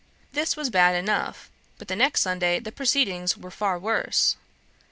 [0.31, 4.35] This was bad enough, but the next Sunday the proceedings were far worse.